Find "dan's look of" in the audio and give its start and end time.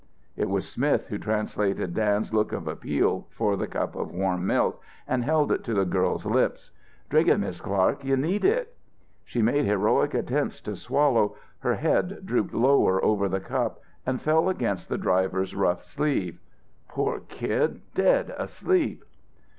1.93-2.67